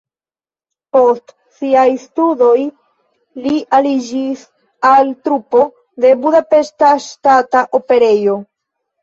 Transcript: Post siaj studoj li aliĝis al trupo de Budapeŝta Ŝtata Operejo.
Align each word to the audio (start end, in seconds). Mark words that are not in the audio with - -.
Post 0.95 1.33
siaj 1.57 1.83
studoj 2.03 2.63
li 3.43 3.53
aliĝis 3.81 4.47
al 4.93 5.13
trupo 5.29 5.63
de 6.07 6.15
Budapeŝta 6.25 6.91
Ŝtata 7.07 7.63
Operejo. 7.83 8.41